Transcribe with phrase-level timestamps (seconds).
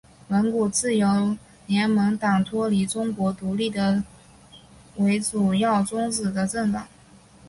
[0.27, 3.71] 蒙古自由联盟党脱离中国独立
[4.95, 6.87] 为主要宗旨的政党。